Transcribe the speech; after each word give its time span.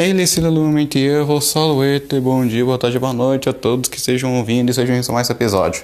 Ei, 0.00 0.14
Lumente, 0.40 0.96
eu, 0.96 1.40
Saluete, 1.40 2.20
bom 2.20 2.46
dia, 2.46 2.64
boa 2.64 2.78
tarde, 2.78 2.96
boa 3.00 3.12
noite 3.12 3.48
a 3.48 3.52
todos 3.52 3.90
que 3.90 3.96
estejam 3.96 4.32
ouvindo 4.36 4.70
e 4.70 4.72
sejam 4.72 4.94
em 4.94 5.12
mais 5.12 5.28
episódio. 5.28 5.82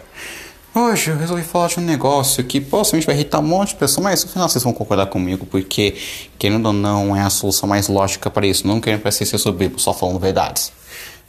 Hoje 0.72 1.10
eu 1.10 1.18
resolvi 1.18 1.42
falar 1.42 1.66
de 1.66 1.80
um 1.80 1.82
negócio 1.82 2.44
que 2.44 2.60
possivelmente 2.60 3.06
vai 3.06 3.16
irritar 3.16 3.40
um 3.40 3.42
monte 3.42 3.70
de 3.70 3.74
pessoas, 3.74 4.04
mas 4.04 4.24
no 4.24 4.30
final 4.30 4.48
vocês 4.48 4.62
vão 4.62 4.72
concordar 4.72 5.06
comigo, 5.06 5.44
porque, 5.46 5.96
querendo 6.38 6.66
ou 6.66 6.72
não, 6.72 7.16
é 7.16 7.22
a 7.22 7.28
solução 7.28 7.68
mais 7.68 7.88
lógica 7.88 8.30
para 8.30 8.46
isso, 8.46 8.68
não 8.68 8.80
querendo 8.80 9.00
parecer 9.00 9.26
ser 9.26 9.36
soberbo, 9.36 9.80
só 9.80 9.92
falando 9.92 10.20
verdades. 10.20 10.70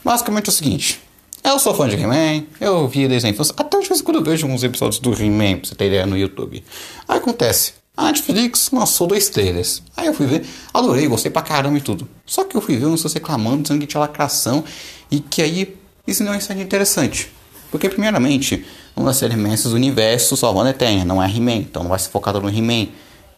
Basicamente 0.03 0.45
é 0.45 0.49
o 0.49 0.53
seguinte, 0.53 1.01
eu 1.43 1.57
sou 1.57 1.73
fã 1.73 1.89
de 1.89 1.95
He-Man, 1.95 2.43
eu 2.61 2.87
vi 2.87 3.07
desde 3.07 3.27
até 3.57 3.79
de 3.79 3.87
vez 3.87 3.99
em 3.99 4.03
quando 4.03 4.17
eu 4.17 4.23
vejo 4.23 4.45
alguns 4.45 4.63
episódios 4.63 4.99
do 4.99 5.11
He-Man, 5.11 5.57
pra 5.57 5.69
você 5.69 5.73
ter 5.73 5.87
ideia, 5.87 6.05
no 6.05 6.15
YouTube. 6.15 6.63
Acontece, 7.07 7.73
a 7.97 8.03
Netflix 8.05 8.69
lançou 8.71 9.07
dois 9.07 9.29
trailers. 9.29 9.81
Aí 9.95 10.07
eu 10.07 10.13
fui 10.13 10.25
ver, 10.25 10.45
adorei, 10.73 11.07
gostei 11.07 11.31
pra 11.31 11.41
caramba 11.41 11.77
e 11.77 11.81
tudo. 11.81 12.07
Só 12.25 12.43
que 12.43 12.55
eu 12.55 12.61
fui 12.61 12.75
ver 12.75 12.85
uns 12.87 12.95
pessoas 12.95 13.13
reclamando, 13.13 13.63
dizendo 13.63 13.79
que 13.79 13.87
tinha 13.87 14.01
lacração 14.01 14.63
e 15.09 15.19
que 15.19 15.41
aí 15.41 15.75
isso 16.05 16.23
não 16.23 16.33
é 16.33 16.37
interessante. 16.61 17.31
Porque, 17.71 17.89
primeiramente, 17.89 18.65
uma 18.95 19.13
série 19.13 19.33
He-Man, 19.33 19.55
universos 19.73 20.39
só 20.39 20.51
vão 20.51 20.67
Eterna, 20.67 21.05
não 21.05 21.21
é 21.21 21.29
He-Man, 21.29 21.55
então 21.55 21.83
não 21.83 21.89
vai 21.89 21.99
ser 21.99 22.09
focado 22.09 22.41
no 22.41 22.49
He-Man. 22.49 22.87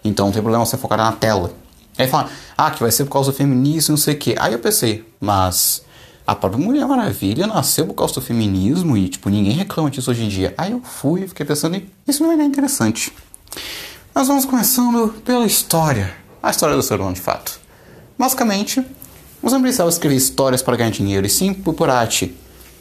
Então 0.04 0.28
não 0.28 0.34
tem 0.34 0.42
problema 0.42 0.66
ser 0.66 0.78
focado 0.78 1.04
na 1.04 1.12
tela. 1.12 1.54
Aí 1.98 2.08
fala, 2.08 2.30
ah, 2.56 2.70
que 2.70 2.80
vai 2.80 2.92
ser 2.92 3.06
por 3.06 3.12
causa 3.12 3.32
do 3.32 3.38
feminismo, 3.38 3.94
não 3.94 3.98
sei 3.98 4.14
o 4.14 4.18
que. 4.18 4.36
Aí 4.38 4.54
eu 4.54 4.60
pensei, 4.60 5.04
mas 5.20 5.84
a 6.26 6.36
própria 6.36 6.64
Mulher 6.64 6.86
Maravilha 6.86 7.48
nasceu 7.48 7.88
por 7.88 7.96
causa 7.96 8.14
do 8.16 8.22
feminismo 8.22 8.96
e, 8.96 9.10
tipo, 9.10 9.30
ninguém 9.30 9.54
reclama 9.54 9.90
disso 9.90 10.12
hoje 10.12 10.24
em 10.24 10.28
dia. 10.28 10.54
Aí 10.58 10.72
eu 10.72 10.82
fui 10.82 11.24
e 11.24 11.28
fiquei 11.28 11.46
pensando, 11.46 11.82
isso 12.08 12.22
não 12.22 12.32
é 12.32 12.44
interessante. 12.44 13.12
Nós 14.18 14.28
vamos 14.28 14.46
começando 14.46 15.14
pela 15.24 15.46
história. 15.46 16.12
A 16.42 16.50
história 16.50 16.76
do 16.76 16.82
ser 16.82 17.00
humano, 17.00 17.14
de 17.14 17.22
fato. 17.22 17.60
Basicamente, 18.18 18.84
não 19.44 19.62
precisava 19.62 19.92
escrever 19.92 20.16
histórias 20.16 20.64
para 20.64 20.76
ganhar 20.76 20.90
dinheiro, 20.90 21.28
e 21.28 21.30
sim 21.30 21.54
por 21.54 21.88
arte. 21.88 22.36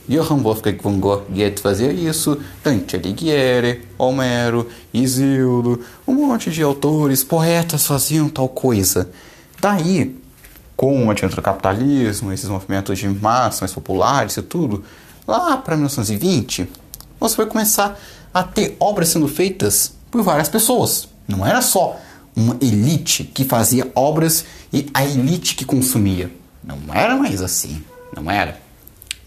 Johann 0.09 0.39
Wolfgang 0.39 0.78
von 0.83 0.98
Goethe 0.98 1.61
fazia 1.61 1.93
isso, 1.93 2.41
Dante 2.65 2.97
Alighieri, 2.97 3.87
Homero, 3.98 4.67
Isildo, 4.95 5.84
um 6.09 6.15
monte 6.15 6.51
de 6.51 6.62
autores, 6.62 7.23
poetas 7.23 7.87
faziam 7.87 8.31
tal 8.31 8.48
coisa. 8.48 9.11
Daí, 9.61 10.17
com 10.75 11.05
o 11.06 11.11
advento 11.11 11.37
do 11.37 11.43
capitalismo, 11.43 12.33
esses 12.33 12.48
movimentos 12.48 12.98
de 12.98 13.11
massa 13.11 13.67
mais 13.67 13.75
populares 13.75 14.39
e 14.39 14.43
tudo, 14.43 14.83
lá 15.28 15.59
para 15.59 15.77
1920, 15.77 16.67
você 17.21 17.37
vai 17.37 17.45
começar 17.45 18.00
a 18.33 18.43
ter 18.43 18.75
obras 18.81 19.11
sendo 19.11 19.28
feitas 19.28 19.93
por 20.11 20.23
várias 20.23 20.48
pessoas. 20.48 21.15
Não 21.27 21.47
era 21.47 21.61
só 21.61 21.99
uma 22.35 22.57
elite 22.61 23.25
que 23.25 23.45
fazia 23.45 23.91
obras 23.95 24.45
e 24.73 24.87
a 24.93 25.05
elite 25.05 25.55
que 25.55 25.65
consumia. 25.65 26.31
Não 26.63 26.79
era 26.93 27.17
mais 27.17 27.41
assim. 27.41 27.83
Não 28.15 28.31
era. 28.31 28.61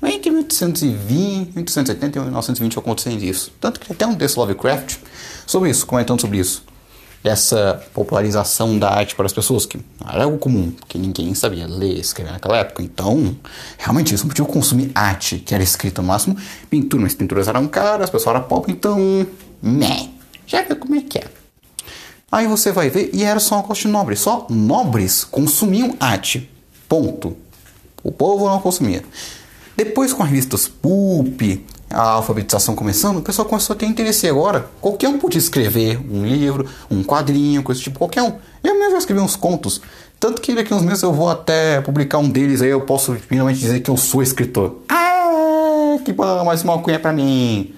Entre 0.02 0.31
1820, 0.31 1.56
1880 1.56 2.17
e 2.17 2.22
1920 2.22 2.80
aconteceu 2.80 3.11
isso. 3.17 3.52
Tanto 3.59 3.80
que 3.80 3.91
até 3.91 4.08
um 4.08 4.14
desse 4.14 4.39
Lovecraft 4.39 4.97
sobre 5.45 5.69
isso, 5.69 5.86
comentando 5.86 6.22
sobre 6.22 6.38
isso 6.38 6.64
essa 7.23 7.83
popularização 7.94 8.80
da 8.80 8.89
arte 8.89 9.13
para 9.13 9.25
as 9.25 9.34
pessoas, 9.34 9.66
que 9.66 9.80
era 10.08 10.23
algo 10.23 10.38
comum, 10.38 10.72
porque 10.72 10.97
ninguém 10.97 11.34
sabia 11.36 11.67
ler 11.67 11.97
e 11.97 12.00
escrever 12.00 12.31
naquela 12.31 12.58
época. 12.58 12.81
Então, 12.81 13.36
realmente, 13.78 14.11
eles 14.11 14.22
não 14.22 14.30
podiam 14.30 14.45
consumir 14.45 14.91
arte, 14.95 15.38
que 15.39 15.53
era 15.53 15.61
escrita 15.61 16.02
no 16.02 16.08
máximo 16.08 16.38
pintura, 16.69 17.03
mas 17.03 17.13
pinturas 17.13 17.47
eram 17.47 17.67
caras, 17.67 18.06
as 18.06 18.09
pessoas 18.09 18.36
eram 18.36 18.47
pop, 18.47 18.72
então, 18.72 19.28
né, 19.61 20.09
já 20.47 20.61
viu 20.61 20.78
como 20.78 20.95
é 20.95 21.02
que 21.02 21.17
é. 21.17 21.38
Aí 22.31 22.47
você 22.47 22.72
vai 22.72 22.89
ver, 22.89 23.09
e 23.13 23.23
era 23.23 23.39
só 23.39 23.55
uma 23.55 23.63
costa 23.63 23.88
de 23.88 23.91
nobres, 23.91 24.19
só 24.19 24.45
nobres 24.49 25.23
consumiam 25.23 25.95
arte, 25.99 26.49
ponto. 26.88 27.35
O 28.03 28.11
povo 28.11 28.47
não 28.47 28.59
consumia. 28.59 29.03
Depois 29.75 30.13
com 30.13 30.22
as 30.22 30.30
revistas 30.30 30.67
Pulp, 30.67 31.41
a 31.89 32.02
alfabetização 32.02 32.75
começando, 32.75 33.17
o 33.17 33.22
pessoal 33.22 33.47
começou 33.47 33.73
a 33.73 33.77
ter 33.77 33.85
interesse 33.85 34.27
agora. 34.27 34.69
Qualquer 34.79 35.07
um 35.07 35.17
podia 35.17 35.40
escrever 35.40 36.00
um 36.12 36.25
livro, 36.25 36.69
um 36.91 37.03
quadrinho, 37.03 37.63
coisa 37.63 37.81
tipo, 37.81 37.97
qualquer 37.97 38.22
um. 38.22 38.34
Eu 38.63 38.78
mesmo 38.78 38.97
escrevi 38.97 39.22
uns 39.22 39.35
contos. 39.35 39.81
Tanto 40.19 40.41
que 40.41 40.53
daqui 40.53 40.73
uns 40.73 40.84
meses 40.84 41.01
eu 41.01 41.13
vou 41.13 41.29
até 41.29 41.81
publicar 41.81 42.19
um 42.19 42.29
deles, 42.29 42.61
aí 42.61 42.69
eu 42.69 42.81
posso 42.81 43.16
finalmente 43.16 43.59
dizer 43.59 43.79
que 43.79 43.90
eu 43.90 43.97
sou 43.97 44.22
escritor. 44.22 44.75
Ah, 44.90 45.97
que 46.06 46.13
bom, 46.13 46.44
mais 46.44 46.61
uma 46.61 46.73
alcunha 46.73 47.00
pra 47.00 47.11
mim. 47.11 47.73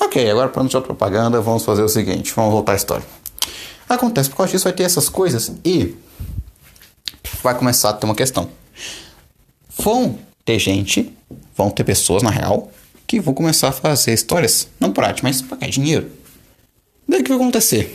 Ok, 0.00 0.28
agora 0.28 0.48
para 0.48 0.62
não 0.62 0.68
tirar 0.68 0.82
propaganda, 0.82 1.40
vamos 1.40 1.64
fazer 1.64 1.82
o 1.82 1.88
seguinte, 1.88 2.32
vamos 2.34 2.50
voltar 2.50 2.72
à 2.72 2.76
história. 2.76 3.21
Acontece, 3.92 4.30
por 4.30 4.36
causa 4.36 4.52
disso 4.52 4.64
vai 4.64 4.72
ter 4.72 4.84
essas 4.84 5.10
coisas 5.10 5.52
e 5.62 5.94
vai 7.42 7.54
começar 7.54 7.90
a 7.90 7.92
ter 7.92 8.06
uma 8.06 8.14
questão. 8.14 8.48
Vão 9.78 10.18
ter 10.46 10.58
gente, 10.58 11.12
vão 11.54 11.70
ter 11.70 11.84
pessoas 11.84 12.22
na 12.22 12.30
real, 12.30 12.72
que 13.06 13.20
vão 13.20 13.34
começar 13.34 13.68
a 13.68 13.72
fazer 13.72 14.14
histórias, 14.14 14.66
não 14.80 14.90
por 14.92 15.04
arte, 15.04 15.22
mas 15.22 15.42
para 15.42 15.58
ganhar 15.58 15.70
dinheiro. 15.70 16.10
Daí 17.06 17.20
o 17.20 17.22
que 17.22 17.28
vai 17.28 17.38
acontecer? 17.38 17.92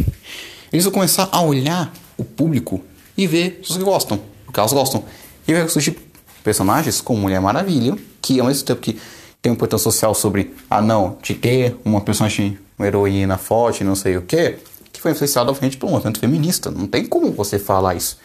Eles 0.71 0.85
vão 0.85 0.93
começar 0.93 1.29
a 1.31 1.41
olhar 1.41 1.91
o 2.15 2.23
público 2.23 2.83
e 3.17 3.25
ver 3.25 3.59
os 3.67 3.75
que 3.75 3.83
gostam, 3.83 4.21
o 4.47 4.51
que 4.51 4.59
elas 4.59 4.73
gostam. 4.73 5.03
E 5.47 5.53
vai 5.53 5.67
surgir 5.67 5.97
personagens 6.43 7.01
como 7.01 7.19
Mulher 7.19 7.41
Maravilha, 7.41 7.97
que 8.21 8.39
ao 8.39 8.45
mesmo 8.45 8.63
tempo 8.63 8.81
que 8.81 8.93
tem 9.41 9.51
uma 9.51 9.55
importância 9.55 9.85
social 9.85 10.13
sobre, 10.13 10.53
ah 10.69 10.81
não, 10.81 11.17
de 11.23 11.33
ter 11.33 11.75
uma 11.83 12.01
personagem, 12.01 12.59
uma 12.77 12.87
heroína 12.87 13.37
forte, 13.37 13.83
não 13.83 13.95
sei 13.95 14.15
o 14.17 14.21
que, 14.21 14.59
que 14.97 15.01
foi 15.01 15.11
influenciado 15.11 15.49
obviamente 15.49 15.77
por 15.77 15.87
um 15.87 15.91
movimento 15.91 16.19
feminista. 16.19 16.69
Não 16.69 16.87
tem 16.87 17.05
como 17.05 17.31
você 17.31 17.57
falar 17.57 17.95
isso. 17.95 18.17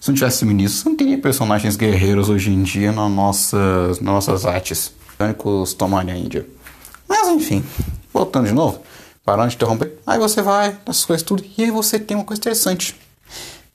Se 0.00 0.08
não 0.08 0.14
tivesse 0.14 0.40
feminista, 0.40 0.88
não 0.88 0.96
teria 0.96 1.18
personagens 1.18 1.74
guerreiros 1.74 2.28
hoje 2.28 2.50
em 2.50 2.62
dia 2.62 2.92
nas 2.92 3.10
nossas, 3.10 4.00
nas 4.00 4.14
nossas 4.14 4.46
artes 4.46 4.92
britânicos 5.08 5.74
tomarem 5.74 6.24
Índia. 6.24 6.46
Mas 7.08 7.26
enfim, 7.28 7.64
voltando 8.12 8.46
de 8.46 8.52
novo, 8.52 8.80
parando 9.24 9.48
de 9.48 9.56
interromper, 9.56 9.98
aí 10.06 10.18
você 10.18 10.40
vai, 10.40 10.78
essas 10.86 11.04
coisas 11.04 11.22
tudo, 11.24 11.44
e 11.56 11.64
aí 11.64 11.70
você 11.70 11.98
tem 11.98 12.16
uma 12.16 12.24
coisa 12.24 12.38
interessante. 12.38 12.94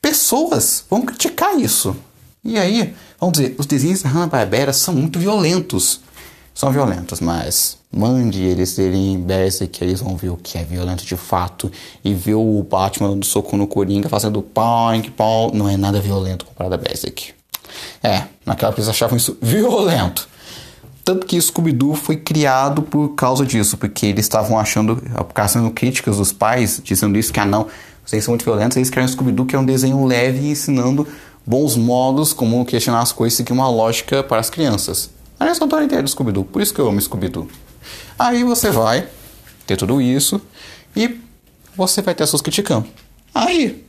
Pessoas 0.01 0.85
vão 0.89 1.01
criticar 1.01 1.59
isso. 1.59 1.95
E 2.43 2.57
aí, 2.57 2.93
vamos 3.19 3.37
dizer, 3.37 3.55
os 3.57 3.65
desenhos 3.65 4.03
da 4.03 4.09
Hanna-Barbera 4.09 4.71
são 4.71 4.93
muito 4.93 5.17
violentos. 5.19 6.01
São 6.53 6.71
violentos, 6.71 7.19
mas 7.19 7.77
mande 7.93 8.41
eles 8.41 8.69
serem 8.69 9.19
Berserk, 9.19 9.83
eles 9.83 10.01
vão 10.01 10.17
ver 10.17 10.29
o 10.29 10.37
que 10.37 10.57
é 10.57 10.63
violento 10.63 11.05
de 11.05 11.15
fato. 11.15 11.71
E 12.03 12.13
ver 12.13 12.35
o 12.35 12.65
Batman 12.69 13.15
do 13.15 13.25
soco 13.25 13.55
no 13.55 13.67
Coringa 13.67 14.09
fazendo 14.09 14.41
punk, 14.41 15.11
pau, 15.11 15.51
não 15.53 15.69
é 15.69 15.77
nada 15.77 16.01
violento 16.01 16.45
comparado 16.45 16.75
a 16.75 16.77
Berserk. 16.77 17.33
É, 18.01 18.23
naquela 18.45 18.69
época 18.69 18.81
eles 18.81 18.89
achavam 18.89 19.15
isso 19.17 19.37
violento. 19.41 20.27
Tanto 21.05 21.27
que 21.27 21.39
Scooby-Doo 21.39 21.95
foi 21.95 22.15
criado 22.15 22.81
por 22.81 23.09
causa 23.09 23.45
disso, 23.45 23.77
porque 23.77 24.05
eles 24.05 24.23
estavam 24.23 24.57
achando, 24.57 25.01
caçando 25.33 25.69
críticas 25.69 26.17
dos 26.17 26.31
pais, 26.31 26.81
dizendo 26.81 27.17
isso, 27.17 27.33
que 27.33 27.39
ah 27.41 27.45
não, 27.45 27.67
vocês 28.05 28.23
são 28.23 28.31
muito 28.31 28.45
violentos, 28.45 28.77
eles 28.77 28.89
criaram 28.89 29.11
Scooby-Doo, 29.11 29.45
que 29.45 29.55
é 29.55 29.59
um 29.59 29.65
desenho 29.65 30.05
leve 30.05 30.49
ensinando 30.49 31.05
bons 31.45 31.75
modos, 31.75 32.31
como 32.31 32.63
questionar 32.65 33.01
as 33.01 33.11
coisas 33.11 33.33
e 33.33 33.37
seguir 33.37 33.51
uma 33.51 33.69
lógica 33.69 34.23
para 34.23 34.39
as 34.39 34.49
crianças. 34.49 35.09
Aliás, 35.37 35.59
eu 35.59 35.65
adoro 35.65 35.81
a 35.81 35.85
ideia 35.85 36.01
do 36.01 36.09
Scooby-Doo, 36.09 36.45
por 36.45 36.61
isso 36.61 36.73
que 36.73 36.79
eu 36.79 36.87
amo 36.87 37.01
Scooby-Doo. 37.01 37.49
Aí 38.17 38.43
você 38.43 38.69
vai 38.69 39.07
ter 39.65 39.77
tudo 39.77 40.01
isso 40.01 40.41
e 40.95 41.19
você 41.75 42.01
vai 42.01 42.13
ter 42.13 42.23
as 42.23 42.29
suas 42.29 42.41
criticando. 42.41 42.87
Aí 43.33 43.83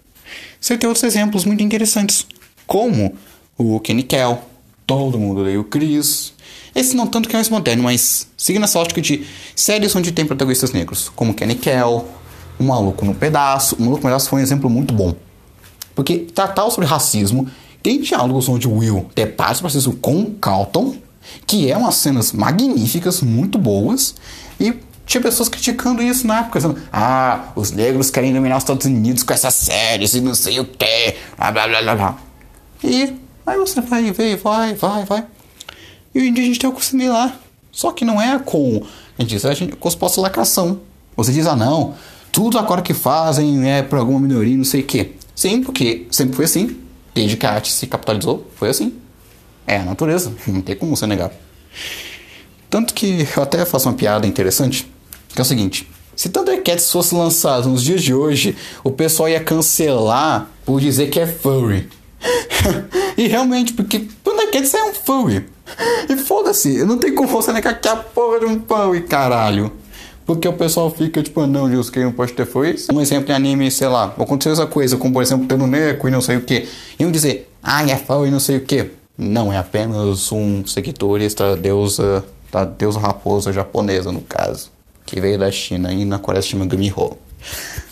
você 0.61 0.79
tem 0.79 0.89
outros 0.89 1.05
exemplos 1.05 1.45
muito 1.45 1.63
interessantes, 1.63 2.27
como 2.67 3.15
o 3.59 3.79
Kenny 3.81 4.03
Kell, 4.03 4.43
todo 4.87 5.19
mundo 5.19 5.43
lê 5.43 5.57
o 5.57 5.65
Chris, 5.65 6.33
esse 6.75 6.97
não 6.97 7.07
tanto 7.07 7.29
que 7.29 7.37
é 7.37 7.39
mais 7.39 7.49
moderno, 7.49 7.85
mas 7.85 8.27
seguindo 8.37 8.65
essa 8.65 8.79
lógica 8.79 9.01
de 9.01 9.25
séries 9.55 9.95
onde 9.95 10.11
tem 10.11 10.27
protagonistas 10.27 10.73
negros, 10.73 11.11
como 11.15 11.33
Kenny 11.33 11.55
Kell, 11.55 12.09
O 12.59 12.65
Maluco 12.65 13.05
no 13.05 13.15
Pedaço. 13.15 13.77
O 13.77 13.81
Maluco 13.81 13.99
no 13.99 14.09
Pedaço 14.09 14.29
foi 14.29 14.41
um 14.41 14.43
exemplo 14.43 14.69
muito 14.69 14.93
bom. 14.93 15.15
Porque 15.95 16.19
tratava 16.19 16.71
sobre 16.71 16.89
racismo, 16.89 17.49
tem 17.83 18.01
diálogos 18.01 18.49
onde 18.49 18.67
Will 18.67 19.09
depara 19.15 19.55
sobre 19.55 19.69
racismo 19.69 19.95
com 19.97 20.33
Carlton, 20.35 20.97
que 21.47 21.71
é 21.71 21.77
umas 21.77 21.97
cenas 21.97 22.33
magníficas, 22.33 23.21
muito 23.21 23.59
boas, 23.59 24.15
e 24.59 24.75
tinha 25.07 25.21
pessoas 25.21 25.49
criticando 25.49 26.03
isso 26.03 26.27
na 26.27 26.41
época, 26.41 26.59
dizendo, 26.59 26.79
ah, 26.93 27.53
os 27.55 27.71
negros 27.71 28.11
querem 28.11 28.33
dominar 28.33 28.57
os 28.57 28.63
Estados 28.63 28.87
Unidos 28.87 29.23
com 29.23 29.33
essas 29.33 29.55
séries 29.55 30.15
e 30.15 30.21
não 30.21 30.35
sei 30.35 30.61
o 30.61 30.65
que, 30.65 31.17
blá 31.37 31.53
blá 31.53 31.67
blá 31.67 31.95
blá. 31.95 32.19
E 32.83 33.15
aí 33.47 33.59
você 33.59 33.81
vai 33.81 34.11
ver, 34.11 34.37
vai, 34.37 34.75
vai, 34.75 35.05
vai. 35.05 35.27
E 36.15 36.19
hoje 36.19 36.29
em 36.29 36.33
dia 36.33 36.45
a 36.45 36.47
gente 36.47 36.59
tem 36.61 36.71
o 36.71 36.73
costume 36.73 37.09
lá. 37.09 37.35
Só 37.73 37.91
que 37.91 38.05
não 38.05 38.23
é 38.23 38.39
com. 38.39 38.83
A 39.19 39.23
gente 39.23 39.31
diz, 39.31 39.45
a 39.45 39.53
gente, 39.53 39.75
com 39.75 39.91
suposta 39.91 40.21
lacração. 40.21 40.81
Você 41.17 41.33
diz, 41.33 41.47
ah 41.47 41.57
não, 41.57 41.95
tudo 42.31 42.59
agora 42.59 42.83
que 42.83 42.95
fazem 42.95 43.69
é 43.69 43.83
por 43.83 43.99
alguma 43.99 44.21
minoria, 44.21 44.57
não 44.57 44.65
sei 44.65 44.81
o 44.81 44.85
quê. 44.85 45.13
Sim, 45.35 45.63
porque 45.63 46.07
sempre 46.11 46.37
foi 46.37 46.45
assim. 46.45 46.77
Desde 47.13 47.37
que 47.37 47.47
a 47.47 47.53
arte 47.53 47.73
se 47.73 47.87
capitalizou, 47.87 48.49
foi 48.57 48.71
assim. 48.71 48.95
É 49.67 49.79
a 49.79 49.85
natureza, 49.85 50.33
não 50.47 50.61
tem 50.61 50.77
como 50.77 50.97
você 50.97 51.07
negar. 51.07 51.31
Tanto 52.69 52.93
que 52.95 53.27
eu 53.37 53.43
até 53.43 53.65
faço 53.65 53.89
uma 53.89 53.95
piada 53.95 54.27
interessante, 54.27 54.91
que 55.29 55.41
é 55.41 55.43
o 55.43 55.45
seguinte. 55.45 55.89
Se 56.17 56.29
Thundercats 56.29 56.91
fosse 56.91 57.15
lançado 57.15 57.69
nos 57.69 57.83
dias 57.83 58.03
de 58.03 58.15
hoje, 58.15 58.57
o 58.85 58.91
pessoal 58.91 59.29
ia 59.29 59.41
cancelar 59.41 60.49
por 60.65 60.81
dizer 60.81 61.09
que 61.09 61.19
é 61.19 61.27
furry. 61.27 61.89
e 63.17 63.27
realmente, 63.27 63.73
porque 63.73 64.07
dizer 64.61 64.79
é 64.79 64.85
um 64.85 64.95
furry. 64.95 65.47
E 66.09 66.17
foda-se, 66.17 66.85
não 66.85 66.99
tem 66.99 67.15
como 67.15 67.29
você 67.29 67.53
negar 67.53 67.81
que 67.81 67.89
é 67.89 67.91
a 67.91 67.97
porra 67.97 68.41
de 68.41 68.47
um 68.47 68.63
furry, 68.67 69.03
caralho. 69.03 69.73
Porque 70.27 70.49
o 70.49 70.53
pessoal 70.53 70.91
fica 70.91 71.23
tipo, 71.23 71.47
não, 71.47 71.69
Deus, 71.69 71.91
quem 71.91 72.05
não 72.05 72.13
pode 72.13 72.33
ter 72.33 72.47
foi 72.47 72.77
Um 72.93 73.01
exemplo 73.01 73.27
de 73.27 73.33
anime, 73.33 73.71
sei 73.71 73.89
lá, 73.89 74.15
aconteceu 74.19 74.53
essa 74.53 74.67
coisa, 74.67 74.97
como 74.97 75.13
por 75.13 75.23
exemplo, 75.23 75.47
tendo 75.47 75.67
Neko 75.67 76.09
e 76.09 76.11
não 76.11 76.21
sei 76.21 76.37
o 76.37 76.41
que. 76.41 76.67
Iam 76.99 77.11
dizer, 77.11 77.51
ah, 77.63 77.85
é 77.87 77.97
furry 77.97 78.29
e 78.29 78.31
não 78.31 78.41
sei 78.41 78.57
o 78.57 78.61
que. 78.61 78.91
Não, 79.17 79.53
é 79.53 79.59
apenas 79.59 80.33
um 80.33 80.67
seguidorista 80.67 81.51
da 81.51 81.57
deusa, 81.57 82.25
da 82.51 82.65
deusa 82.65 82.99
raposa 82.99 83.53
japonesa, 83.53 84.11
no 84.11 84.21
caso. 84.21 84.71
Que 85.07 85.21
veio 85.21 85.39
da 85.39 85.51
China 85.51 85.93
e 85.93 86.05
na 86.05 86.19
Coreia 86.19 86.43
se 86.43 86.49
chama 86.49 86.67
Gumiho. 86.67 87.17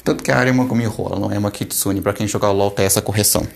Tanto 0.02 0.24
que 0.24 0.32
a 0.32 0.36
área 0.36 0.50
é 0.50 0.52
uma 0.52 0.64
Gumiho, 0.64 0.94
ela 1.06 1.20
não 1.20 1.30
é 1.30 1.38
uma 1.38 1.50
Kitsune. 1.50 2.00
Pra 2.00 2.12
quem 2.12 2.26
jogar 2.26 2.50
LOL 2.50 2.70
tem 2.70 2.86
essa 2.86 3.00
correção. 3.00 3.46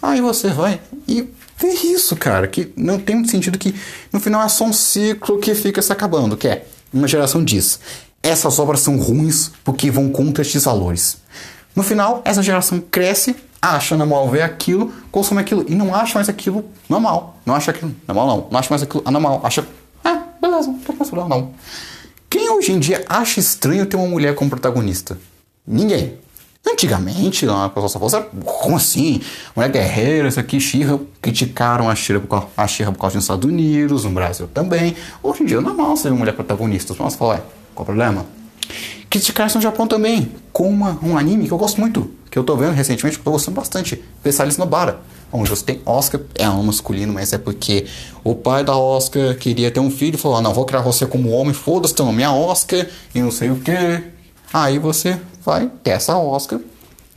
Aí 0.00 0.20
você 0.20 0.48
vai 0.48 0.80
e 1.06 1.28
vê 1.58 1.68
isso, 1.68 2.16
cara. 2.16 2.46
Que 2.46 2.72
não 2.76 2.98
tem 2.98 3.16
muito 3.16 3.30
sentido 3.30 3.58
que 3.58 3.74
no 4.12 4.20
final 4.20 4.42
é 4.42 4.48
só 4.48 4.64
um 4.64 4.72
ciclo 4.72 5.38
que 5.38 5.54
fica 5.54 5.82
se 5.82 5.92
acabando. 5.92 6.36
Que 6.36 6.48
é, 6.48 6.66
uma 6.92 7.08
geração 7.08 7.44
diz, 7.44 7.80
essas 8.22 8.58
obras 8.58 8.80
são 8.80 8.96
ruins 8.96 9.50
porque 9.62 9.90
vão 9.90 10.08
contra 10.08 10.42
estes 10.42 10.64
valores. 10.64 11.18
No 11.74 11.82
final, 11.82 12.22
essa 12.24 12.42
geração 12.42 12.80
cresce, 12.80 13.34
acha 13.60 13.96
normal 13.96 14.28
ver 14.28 14.42
aquilo, 14.42 14.92
consome 15.10 15.40
aquilo 15.40 15.64
e 15.68 15.74
não 15.74 15.94
acha 15.94 16.14
mais 16.14 16.28
aquilo 16.28 16.64
normal. 16.88 17.38
Não 17.44 17.54
acha 17.54 17.70
aquilo 17.70 17.94
normal, 18.06 18.26
não. 18.26 18.48
Não 18.50 18.58
acha 18.58 18.70
mais 18.70 18.82
aquilo 18.82 19.02
anormal. 19.04 19.40
Acha, 19.42 19.66
ah, 20.04 20.22
beleza, 20.40 20.68
não 20.68 20.78
tem 20.78 20.94
problema, 20.96 21.28
não. 21.28 21.54
Quem 22.28 22.50
hoje 22.50 22.72
em 22.72 22.78
dia 22.78 23.04
acha 23.08 23.40
estranho 23.40 23.86
ter 23.86 23.96
uma 23.96 24.06
mulher 24.06 24.34
como 24.34 24.50
protagonista? 24.50 25.18
Ninguém. 25.66 26.18
Antigamente, 26.66 27.46
a 27.46 27.68
pessoa 27.68 27.88
só 27.88 27.98
fosse, 27.98 28.20
como 28.44 28.76
assim? 28.76 29.20
Mulher 29.54 29.70
guerreira, 29.70 30.28
isso 30.28 30.40
aqui, 30.40 30.58
Xirra, 30.58 30.98
criticaram 31.20 31.90
a 31.90 31.94
Xirra 31.94 32.20
por, 32.20 32.36
a 32.56 32.66
por 32.66 32.98
causa 32.98 33.16
dos 33.16 33.24
Estados 33.24 33.44
Unidos, 33.44 34.04
no 34.04 34.10
Brasil 34.10 34.48
também. 34.52 34.96
Hoje 35.22 35.42
em 35.42 35.46
dia 35.46 35.58
é 35.58 35.60
normal 35.60 35.96
ser 35.96 36.08
uma 36.08 36.18
mulher 36.18 36.32
protagonista. 36.34 36.94
Mas 36.98 37.14
fala, 37.14 37.46
qual 37.74 37.82
o 37.82 37.86
problema? 37.86 38.26
Criticaram 39.08 39.54
no 39.54 39.60
Japão 39.60 39.86
também, 39.86 40.32
com 40.52 40.68
uma, 40.68 40.98
um 41.02 41.16
anime 41.16 41.46
que 41.46 41.52
eu 41.52 41.58
gosto 41.58 41.80
muito, 41.80 42.10
que 42.30 42.38
eu 42.38 42.42
tô 42.42 42.56
vendo 42.56 42.72
recentemente, 42.72 43.16
que 43.16 43.20
eu 43.20 43.24
tô 43.24 43.30
gostando 43.30 43.56
bastante, 43.56 44.02
Versalhes 44.22 44.56
Nobara, 44.56 45.00
onde 45.32 45.50
você 45.50 45.64
tem 45.64 45.80
Oscar, 45.84 46.20
é 46.34 46.48
um 46.48 46.62
masculino, 46.62 47.12
mas 47.12 47.32
é 47.32 47.38
porque 47.38 47.86
o 48.22 48.34
pai 48.34 48.64
da 48.64 48.76
Oscar 48.76 49.36
queria 49.36 49.70
ter 49.70 49.80
um 49.80 49.90
filho 49.90 50.14
e 50.14 50.18
falou, 50.18 50.38
ah, 50.38 50.40
não, 50.42 50.54
vou 50.54 50.64
criar 50.64 50.80
você 50.80 51.06
como 51.06 51.30
homem, 51.30 51.52
foda-se, 51.52 51.94
teu 51.94 52.04
nome 52.04 52.22
é 52.22 52.28
Oscar, 52.28 52.86
e 53.14 53.20
não 53.20 53.30
sei 53.30 53.50
o 53.50 53.56
que. 53.56 53.72
Aí 54.52 54.78
você 54.78 55.18
vai 55.44 55.70
ter 55.82 55.90
essa 55.90 56.16
Oscar, 56.16 56.60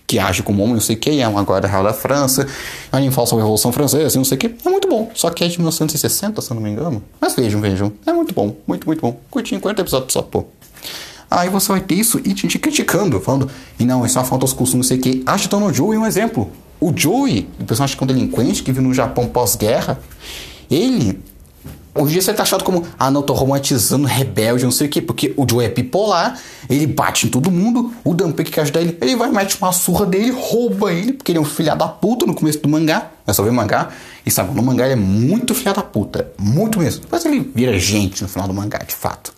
que 0.08 0.18
age 0.18 0.42
como 0.42 0.64
homem, 0.64 0.76
não 0.76 0.82
sei 0.82 0.96
o 0.96 1.00
que, 1.00 1.20
é 1.20 1.28
uma 1.28 1.44
guarda 1.44 1.68
real 1.68 1.84
da 1.84 1.94
França, 1.94 2.48
anime 2.92 3.14
fala 3.14 3.28
sobre 3.28 3.42
a 3.42 3.46
Revolução 3.46 3.72
Francesa, 3.72 4.18
não 4.18 4.26
sei 4.26 4.38
o 4.38 4.40
que, 4.40 4.48
é 4.48 4.70
muito 4.70 4.88
bom, 4.88 5.12
só 5.14 5.30
que 5.30 5.44
é 5.44 5.48
de 5.48 5.58
1960, 5.58 6.42
se 6.42 6.50
eu 6.50 6.56
não 6.56 6.62
me 6.62 6.70
engano. 6.70 7.04
Mas 7.20 7.36
vejam, 7.36 7.60
vejam, 7.60 7.92
é 8.06 8.14
muito 8.14 8.34
bom, 8.34 8.56
muito, 8.66 8.88
muito 8.88 9.02
bom. 9.02 9.20
Curtinho, 9.30 9.60
40 9.60 9.82
episódios 9.82 10.14
só, 10.14 10.22
pô. 10.22 10.46
Aí 11.30 11.50
você 11.50 11.68
vai 11.70 11.82
ter 11.82 11.96
isso 11.96 12.20
e 12.24 12.34
te, 12.34 12.48
te 12.48 12.58
criticando, 12.58 13.20
falando, 13.20 13.50
e 13.80 13.86
não, 13.86 14.06
isso 14.06 14.18
é 14.18 14.22
uma 14.22 14.28
falta 14.28 14.46
aos 14.46 14.54
custos, 14.54 14.76
não 14.76 14.84
sei 14.84 14.98
o 14.98 15.02
que. 15.02 15.24
Ashton 15.26 15.60
no 15.60 15.74
Joey 15.74 15.98
é 15.98 16.00
um 16.00 16.06
exemplo. 16.06 16.50
O 16.80 16.94
Joey, 16.96 17.48
o 17.60 17.66
personagem 17.66 17.98
que 17.98 18.04
é 18.04 18.06
um 18.06 18.08
delinquente 18.08 18.64
que 18.64 18.72
vive 18.72 18.86
no 18.86 18.94
Japão 18.94 19.28
pós-guerra, 19.28 20.00
ele 20.70 21.20
Hoje 22.00 22.10
em 22.10 22.14
dia 22.14 22.22
você 22.22 22.34
tá 22.34 22.44
achado 22.44 22.64
como, 22.64 22.86
ah 23.00 23.10
não, 23.10 23.24
tô 23.24 23.34
romantizando 23.34 24.06
rebelde, 24.06 24.64
não 24.64 24.72
sei 24.72 24.86
o 24.86 24.90
quê, 24.90 25.02
porque 25.02 25.34
o 25.36 25.48
Joe 25.50 25.66
é 25.66 25.70
bipolar, 25.70 26.40
ele 26.70 26.86
bate 26.86 27.26
em 27.26 27.30
todo 27.30 27.50
mundo, 27.50 27.92
o 28.04 28.14
Dunpei 28.14 28.46
que 28.46 28.52
quer 28.52 28.62
ajudar 28.62 28.82
ele, 28.82 28.96
ele 29.02 29.16
vai, 29.16 29.32
mete 29.32 29.58
uma 29.60 29.72
surra 29.72 30.06
dele, 30.06 30.30
rouba 30.30 30.94
ele, 30.94 31.14
porque 31.14 31.32
ele 31.32 31.40
é 31.40 31.42
um 31.42 31.46
filha 31.46 31.76
da 31.76 31.88
puta 31.88 32.28
no 32.28 32.36
começo 32.36 32.60
do 32.60 32.70
mangá, 32.70 33.10
é 33.26 33.34
só 33.34 33.42
ver 33.42 33.50
o 33.50 33.54
mangá, 33.54 33.90
e 34.24 34.30
sabe, 34.30 34.54
no 34.54 34.62
mangá 34.62 34.86
ele 34.86 34.94
é 34.94 34.96
muito 34.96 35.56
filha 35.56 35.74
da 35.74 35.82
puta, 35.82 36.32
muito 36.38 36.78
mesmo. 36.78 37.02
Depois 37.02 37.26
ele 37.26 37.40
vira 37.56 37.80
gente 37.80 38.22
no 38.22 38.30
final 38.30 38.48
do 38.48 38.54
mangá, 38.54 38.78
de 38.80 38.94
fato. 38.94 39.34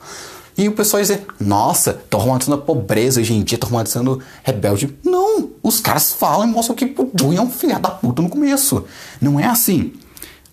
E 0.60 0.68
o 0.68 0.74
pessoal 0.74 1.02
dizer, 1.02 1.26
nossa, 1.40 1.94
tô 2.10 2.18
romantizando 2.18 2.62
a 2.62 2.66
pobreza 2.66 3.22
hoje 3.22 3.34
em 3.34 3.42
dia, 3.42 3.58
tô 3.58 3.68
romantizando 3.68 4.22
rebelde. 4.44 4.94
Não, 5.06 5.52
os 5.64 5.80
caras 5.80 6.12
falam 6.12 6.50
e 6.50 6.52
mostram 6.52 6.76
que 6.76 6.84
o 6.84 7.10
Joey 7.18 7.38
é 7.38 7.42
um 7.42 7.50
filha 7.50 7.80
da 7.80 7.90
puta 7.90 8.22
no 8.22 8.28
começo. 8.28 8.84
Não 9.22 9.40
é 9.40 9.46
assim. 9.46 9.94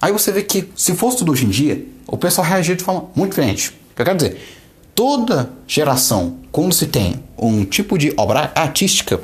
Aí 0.00 0.12
você 0.12 0.30
vê 0.30 0.44
que, 0.44 0.70
se 0.76 0.94
fosse 0.94 1.16
tudo 1.16 1.32
hoje 1.32 1.44
em 1.44 1.48
dia, 1.48 1.84
o 2.06 2.16
pessoal 2.16 2.46
reagiria 2.46 2.76
de 2.76 2.84
forma 2.84 3.06
muito 3.16 3.30
diferente. 3.30 3.70
O 3.70 3.96
que 3.96 4.02
eu 4.02 4.06
quero 4.06 4.16
dizer? 4.16 4.40
Toda 4.94 5.50
geração, 5.66 6.36
quando 6.52 6.72
se 6.72 6.86
tem 6.86 7.24
um 7.36 7.64
tipo 7.64 7.98
de 7.98 8.14
obra 8.16 8.52
artística, 8.54 9.20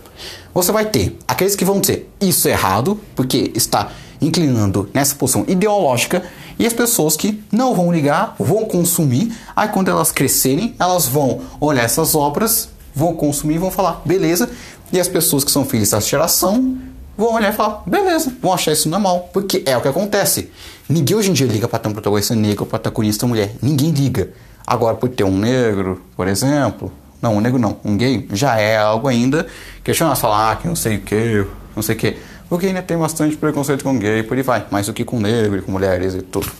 você 0.55 0.73
vai 0.73 0.87
ter 0.87 1.17
aqueles 1.27 1.57
que 1.57 1.65
vão 1.65 1.81
dizer 1.81 2.11
isso 2.21 2.49
é 2.49 2.53
errado, 2.53 3.01
porque 3.15 3.53
está 3.55 3.91
inclinando 4.21 4.89
nessa 4.95 5.15
posição 5.15 5.45
ideológica, 5.49 6.23
e 6.59 6.67
as 6.67 6.73
pessoas 6.73 7.17
que 7.17 7.43
não 7.51 7.75
vão 7.75 7.93
ligar, 7.93 8.37
vão 8.39 8.65
consumir, 8.65 9.37
aí 9.57 9.69
quando 9.69 9.91
elas 9.91 10.13
crescerem, 10.13 10.75
elas 10.79 11.09
vão 11.09 11.41
olhar 11.61 11.83
essas 11.83 12.15
obras, 12.15 12.69
vão 12.95 13.15
consumir 13.15 13.59
vão 13.59 13.71
falar, 13.71 14.01
beleza, 14.05 14.49
e 14.93 15.01
as 15.01 15.09
pessoas 15.09 15.43
que 15.43 15.51
são 15.51 15.65
filhos 15.65 15.91
dessa 15.91 16.07
geração 16.07 16.79
vão 17.17 17.35
olhar 17.35 17.53
e 17.53 17.57
falar, 17.57 17.83
beleza, 17.87 18.33
vão 18.41 18.53
achar 18.53 18.73
isso 18.73 18.89
normal, 18.89 19.31
porque 19.33 19.63
é 19.67 19.77
o 19.77 19.81
que 19.81 19.89
acontece. 19.89 20.51
Ninguém 20.89 21.17
hoje 21.17 21.31
em 21.31 21.33
dia 21.33 21.47
liga 21.47 21.67
para 21.67 21.79
ter 21.79 21.89
um 21.89 21.93
protagonista 21.93 22.35
negro, 22.35 22.67
protagonista 22.67 23.27
mulher. 23.27 23.55
Ninguém 23.63 23.91
liga. 23.91 24.31
Agora, 24.67 24.97
por 24.97 25.09
ter 25.09 25.25
um 25.25 25.37
negro, 25.37 26.03
por 26.17 26.29
exemplo, 26.29 26.93
não, 27.23 27.37
um 27.37 27.41
negro 27.41 27.59
não, 27.59 27.79
um 27.85 27.97
gay, 27.97 28.29
já 28.33 28.59
é 28.59 28.77
algo 28.77 29.07
ainda 29.07 29.47
questionar, 29.85 30.17
falar 30.17 30.51
ah, 30.51 30.57
que 30.57 30.67
não 30.67 30.75
sei 30.75 30.97
o 30.97 31.01
que, 31.01 31.47
não 31.75 31.83
sei 31.83 31.95
o 31.95 31.99
que. 31.99 32.17
Porque 32.49 32.67
ainda 32.67 32.83
tem 32.83 32.99
bastante 32.99 33.37
preconceito 33.37 33.85
com 33.85 33.97
gay, 33.99 34.23
por 34.25 34.37
aí 34.37 34.43
vai, 34.43 34.67
mais 34.71 34.87
do 34.87 34.93
que 34.93 35.05
com 35.05 35.21
negro 35.21 35.59
e 35.59 35.63
com 35.63 35.71
mulheres 35.71 36.15
e 36.15 36.21
tudo. 36.21 36.51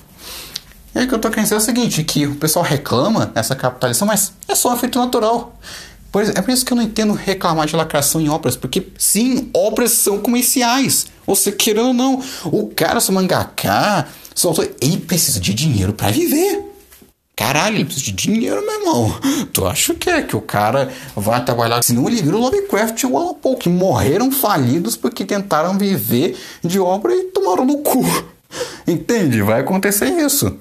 E 0.95 1.01
aí 1.01 1.07
que 1.07 1.15
eu 1.15 1.19
tô 1.19 1.29
querendo 1.29 1.45
dizer 1.45 1.57
é 1.57 1.59
o 1.59 1.61
seguinte, 1.61 2.05
que 2.05 2.27
o 2.27 2.37
pessoal 2.37 2.65
reclama 2.65 3.31
nessa 3.35 3.57
capitalização, 3.57 4.07
mas 4.07 4.33
é 4.47 4.55
só 4.55 4.71
um 4.71 4.75
efeito 4.75 4.99
natural. 4.99 5.59
Por 6.13 6.23
exemplo, 6.23 6.41
é 6.41 6.43
por 6.43 6.51
isso 6.51 6.65
que 6.65 6.73
eu 6.73 6.77
não 6.77 6.85
entendo 6.85 7.15
reclamar 7.15 7.67
de 7.67 7.75
lacração 7.75 8.21
em 8.21 8.29
obras, 8.29 8.55
porque 8.55 8.87
sim, 8.99 9.51
obras 9.55 9.93
são 9.93 10.19
comerciais. 10.19 11.07
Você 11.27 11.51
querendo 11.51 11.89
ou 11.89 11.95
não, 11.95 12.23
o 12.45 12.69
cara, 12.69 13.01
seu 13.01 13.15
mangaká, 13.15 14.07
só, 14.35 14.55
ele 14.81 14.99
precisa 14.99 15.41
de 15.41 15.55
dinheiro 15.55 15.93
para 15.95 16.11
viver. 16.11 16.72
Caralho, 17.43 17.75
ele 17.75 17.85
precisa 17.85 18.07
de 18.07 18.13
dinheiro, 18.13 18.65
meu 18.65 18.73
irmão. 18.73 19.21
Tu 19.53 19.67
acha 19.67 19.93
que 19.95 20.09
é 20.09 20.23
que 20.23 20.37
o 20.37 20.41
cara 20.41 20.93
vai 21.17 21.45
trabalhar? 21.45 21.83
Senão 21.83 22.07
ele 22.07 22.23
vira 22.23 22.37
o 22.37 22.41
Lovecraft 22.41 23.03
e 23.03 23.07
o 23.07 23.19
Alan 23.19 23.35
que 23.59 23.69
morreram 23.69 24.31
falidos 24.31 24.97
porque 24.97 25.25
tentaram 25.25 25.77
viver 25.77 26.39
de 26.63 26.79
obra 26.79 27.13
e 27.13 27.25
tomaram 27.25 27.65
no 27.65 27.79
cu. 27.79 28.05
Entende? 28.87 29.43
Vai 29.43 29.61
acontecer 29.61 30.07
isso. 30.07 30.57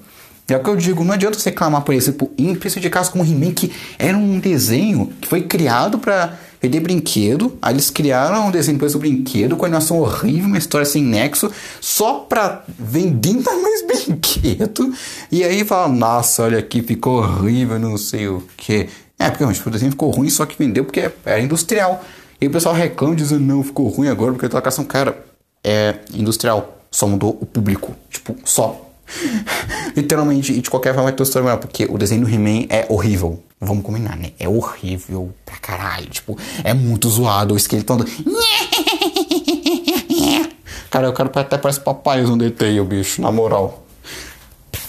É 0.52 0.56
o 0.56 0.62
que 0.62 0.68
eu 0.68 0.76
digo, 0.76 1.02
não 1.02 1.14
adianta 1.14 1.38
você 1.38 1.50
reclamar, 1.50 1.82
por 1.82 1.94
exemplo, 1.94 2.30
em 2.36 2.52
de 2.54 2.90
casos 2.90 3.10
como 3.10 3.24
He-Man, 3.24 3.52
que 3.52 3.72
era 3.98 4.16
um 4.16 4.38
desenho 4.38 5.10
que 5.20 5.26
foi 5.26 5.42
criado 5.42 5.98
para 5.98 6.38
vender 6.60 6.80
brinquedo. 6.80 7.56
Aí 7.60 7.74
eles 7.74 7.90
criaram 7.90 8.48
um 8.48 8.50
desenho 8.50 8.76
depois 8.76 8.92
do 8.92 8.98
brinquedo, 8.98 9.56
com 9.56 9.64
animação 9.64 9.98
horrível, 9.98 10.46
uma 10.46 10.58
história 10.58 10.84
sem 10.84 11.02
nexo, 11.02 11.50
só 11.80 12.20
pra 12.20 12.64
vender 12.78 13.34
mais 13.42 13.82
brinquedo. 13.86 14.92
E 15.30 15.42
aí 15.42 15.64
fala, 15.64 15.88
nossa, 15.88 16.42
olha 16.44 16.58
aqui, 16.58 16.82
ficou 16.82 17.18
horrível, 17.18 17.78
não 17.78 17.96
sei 17.96 18.28
o 18.28 18.42
que. 18.56 18.88
É, 19.18 19.30
porque 19.30 19.52
tipo, 19.52 19.68
o 19.68 19.72
desenho 19.72 19.92
ficou 19.92 20.10
ruim, 20.10 20.28
só 20.28 20.44
que 20.44 20.56
vendeu 20.58 20.84
porque 20.84 21.10
era 21.24 21.40
industrial. 21.40 22.04
E 22.40 22.46
o 22.46 22.50
pessoal 22.50 22.74
reclama 22.74 23.14
dizendo, 23.14 23.40
não, 23.40 23.62
ficou 23.62 23.88
ruim 23.88 24.08
agora 24.08 24.32
porque 24.32 24.46
a 24.46 24.48
tua 24.48 24.84
cara 24.84 25.16
é 25.64 25.96
industrial. 26.12 26.78
Só 26.90 27.06
mudou 27.06 27.38
o 27.40 27.46
público. 27.46 27.94
Tipo, 28.10 28.36
só 28.44 28.91
Literalmente, 29.96 30.52
e 30.52 30.60
de 30.60 30.70
qualquer 30.70 30.94
forma 30.94 31.10
vai 31.10 31.12
ter 31.12 31.40
melhor, 31.40 31.58
porque 31.58 31.86
o 31.88 31.98
desenho 31.98 32.26
do 32.26 32.30
He-Man 32.30 32.66
é 32.68 32.86
horrível. 32.88 33.42
Vamos 33.60 33.84
combinar, 33.84 34.16
né? 34.16 34.32
É 34.38 34.48
horrível 34.48 35.32
pra 35.44 35.56
caralho. 35.56 36.06
Tipo, 36.06 36.36
é 36.64 36.74
muito 36.74 37.08
zoado. 37.08 37.54
O 37.54 37.56
esqueleto 37.56 37.96
do. 37.96 38.04
Cara, 40.90 41.08
o 41.08 41.12
cara 41.14 41.30
até 41.36 41.56
parece 41.56 41.80
papai 41.80 42.20
no 42.20 42.34
o 42.34 42.84
bicho, 42.84 43.22
na 43.22 43.32
moral. 43.32 43.86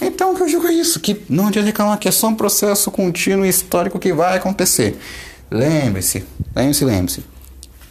Então 0.02 0.34
o 0.34 0.36
que 0.36 0.42
eu 0.42 0.46
digo 0.46 0.66
é 0.66 0.72
isso, 0.74 1.00
que 1.00 1.24
não 1.30 1.46
adianta 1.46 1.66
reclamar 1.66 1.98
que 1.98 2.06
é 2.06 2.10
só 2.10 2.26
um 2.26 2.34
processo 2.34 2.90
contínuo 2.90 3.46
e 3.46 3.48
histórico 3.48 3.98
que 3.98 4.12
vai 4.12 4.36
acontecer. 4.36 4.98
Lembre-se, 5.50 6.22
lembre-se, 6.54 6.84
lembre-se. 6.84 7.33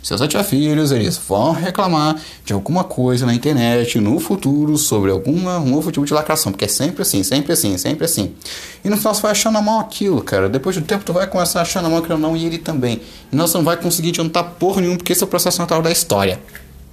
Se 0.04 0.12
você 0.12 0.28
tiver 0.28 0.44
filhos, 0.44 0.92
eles 0.92 1.18
vão 1.18 1.54
reclamar 1.54 2.18
de 2.44 2.52
alguma 2.52 2.84
coisa 2.84 3.26
na 3.26 3.34
internet 3.34 4.02
no 4.02 4.20
futuro 4.20 4.78
sobre 4.78 5.10
algum 5.10 5.48
um 5.48 5.66
novo 5.66 5.94
tipo 5.94 6.06
de 6.06 6.14
lacração, 6.14 6.52
porque 6.52 6.66
é 6.66 6.68
sempre 6.68 7.04
assim, 7.04 7.24
sempre 7.24 7.54
assim, 7.54 7.78
sempre 7.78 8.04
assim. 8.04 8.36
E 8.84 8.90
no 8.90 8.98
final 8.98 9.16
você 9.16 9.22
vai 9.22 9.32
achando 9.32 9.58
a 9.58 9.62
mão 9.62 9.80
aquilo, 9.80 10.22
cara. 10.22 10.50
Depois 10.50 10.76
do 10.76 10.82
tempo 10.82 11.06
tu 11.06 11.14
vai 11.14 11.26
começar 11.26 11.60
a 11.60 11.62
achar 11.62 11.82
na 11.82 11.88
mão 11.88 12.00
aquilo 12.00 12.18
não 12.18 12.36
e 12.36 12.46
ele 12.46 12.58
também. 12.58 13.02
E 13.32 13.36
nós 13.36 13.54
não 13.54 13.64
vai 13.64 13.78
conseguir 13.78 14.10
adiantar 14.10 14.44
porra 14.60 14.82
nenhuma, 14.82 14.98
porque 14.98 15.14
esse 15.14 15.24
é 15.24 15.26
o 15.26 15.30
processo 15.30 15.60
natural 15.60 15.82
da 15.82 15.90
história. 15.90 16.38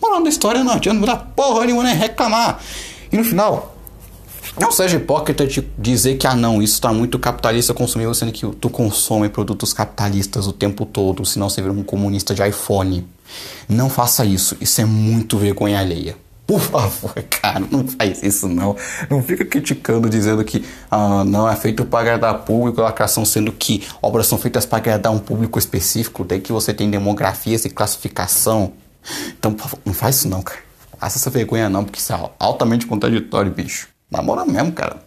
Moral 0.00 0.22
da 0.22 0.28
história 0.28 0.62
não 0.62 0.72
adianta 0.72 1.00
mudar 1.00 1.16
porra 1.34 1.66
nenhuma, 1.66 1.82
nem 1.82 1.96
reclamar. 1.96 2.60
E 3.12 3.16
no 3.16 3.24
final, 3.24 3.76
não 4.58 4.72
seja 4.72 4.96
hipócrita 4.96 5.46
de 5.46 5.66
dizer 5.78 6.16
que, 6.16 6.26
ah, 6.26 6.34
não, 6.34 6.62
isso 6.62 6.74
está 6.74 6.92
muito 6.92 7.18
capitalista 7.18 7.72
consumível, 7.72 8.14
sendo 8.14 8.32
que 8.32 8.46
tu 8.46 8.68
consome 8.68 9.28
produtos 9.28 9.72
capitalistas 9.72 10.46
o 10.46 10.52
tempo 10.52 10.84
todo, 10.84 11.24
senão 11.24 11.48
você 11.48 11.60
vira 11.62 11.72
um 11.72 11.82
comunista 11.82 12.34
de 12.34 12.46
iPhone. 12.46 13.06
Não 13.68 13.88
faça 13.88 14.24
isso, 14.24 14.56
isso 14.60 14.80
é 14.80 14.84
muito 14.84 15.38
vergonha 15.38 15.78
alheia. 15.78 16.16
Por 16.46 16.60
favor, 16.60 17.14
cara, 17.30 17.60
não 17.70 17.86
faz 17.86 18.24
isso 18.24 18.48
não. 18.48 18.74
Não 19.08 19.22
fica 19.22 19.44
criticando, 19.44 20.10
dizendo 20.10 20.44
que 20.44 20.64
ah, 20.90 21.22
não 21.24 21.48
é 21.48 21.54
feito 21.54 21.84
para 21.84 22.00
agradar 22.00 22.38
público, 22.40 22.80
lacração, 22.80 23.24
sendo 23.24 23.52
que 23.52 23.86
obras 24.02 24.26
são 24.26 24.36
feitas 24.36 24.66
para 24.66 24.78
agradar 24.78 25.12
um 25.12 25.20
público 25.20 25.60
específico, 25.60 26.24
daí 26.24 26.40
que 26.40 26.52
você 26.52 26.74
tem 26.74 26.90
demografias 26.90 27.64
e 27.64 27.70
classificação. 27.70 28.72
Então, 29.38 29.52
por 29.54 29.62
favor, 29.62 29.78
não 29.84 29.94
faz 29.94 30.16
isso 30.16 30.28
não, 30.28 30.42
cara. 30.42 30.58
Faça 30.98 31.18
essa 31.18 31.30
vergonha 31.30 31.70
não, 31.70 31.84
porque 31.84 32.00
isso 32.00 32.12
é 32.12 32.30
altamente 32.38 32.84
contraditório, 32.84 33.52
bicho. 33.52 33.89
Namora 34.10 34.44
mesmo, 34.44 34.72
cara. 34.72 35.04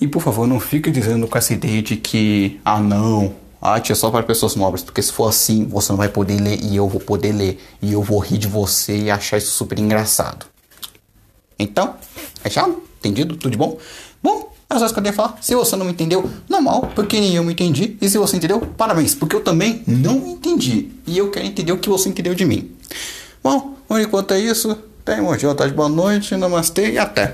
E 0.00 0.08
por 0.08 0.20
favor, 0.20 0.46
não 0.46 0.58
fique 0.58 0.90
dizendo 0.90 1.28
com 1.28 1.38
essa 1.38 1.52
ideia 1.52 1.80
de 1.80 1.96
que, 1.96 2.60
ah 2.64 2.80
não, 2.80 3.34
arte 3.60 3.92
é 3.92 3.94
só 3.94 4.10
para 4.10 4.22
pessoas 4.22 4.56
nobres, 4.56 4.82
porque 4.82 5.00
se 5.00 5.12
for 5.12 5.28
assim, 5.28 5.64
você 5.64 5.92
não 5.92 5.96
vai 5.96 6.08
poder 6.08 6.40
ler 6.40 6.62
e 6.62 6.76
eu 6.76 6.88
vou 6.88 7.00
poder 7.00 7.32
ler. 7.32 7.60
E 7.80 7.92
eu 7.92 8.02
vou 8.02 8.18
rir 8.18 8.38
de 8.38 8.48
você 8.48 8.96
e 8.96 9.10
achar 9.10 9.38
isso 9.38 9.52
super 9.52 9.78
engraçado. 9.78 10.46
Então, 11.58 11.94
fechado? 12.42 12.82
Entendido? 12.98 13.36
Tudo 13.36 13.52
de 13.52 13.56
bom? 13.56 13.78
Bom, 14.22 14.52
é 14.68 14.78
só 14.78 14.86
isso 14.86 14.94
que 14.94 14.98
eu 14.98 15.04
queria 15.04 15.16
falar. 15.16 15.38
Se 15.40 15.54
você 15.54 15.76
não 15.76 15.86
me 15.86 15.92
entendeu, 15.92 16.28
normal, 16.48 16.90
porque 16.94 17.20
nem 17.20 17.36
eu 17.36 17.44
me 17.44 17.52
entendi. 17.52 17.96
E 18.00 18.08
se 18.08 18.18
você 18.18 18.36
entendeu, 18.36 18.60
parabéns, 18.60 19.14
porque 19.14 19.36
eu 19.36 19.40
também 19.40 19.82
não 19.86 20.16
entendi. 20.26 20.90
E 21.06 21.16
eu 21.16 21.30
quero 21.30 21.46
entender 21.46 21.72
o 21.72 21.78
que 21.78 21.88
você 21.88 22.08
entendeu 22.08 22.34
de 22.34 22.44
mim. 22.44 22.72
Bom, 23.42 23.76
enquanto 23.90 24.34
é 24.34 24.40
isso. 24.40 24.76
Tenha 25.04 25.22
uma 25.22 25.36
boa 25.36 25.54
tarde, 25.54 25.74
boa 25.74 25.88
noite, 25.88 26.34
namastê 26.34 26.92
e 26.92 26.98
até. 26.98 27.22